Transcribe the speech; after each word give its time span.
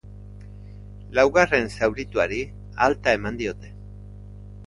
Laugarren 1.17 1.67
zaurituari 1.75 2.41
alta 2.87 3.15
eman 3.19 3.37
diote. 3.43 3.71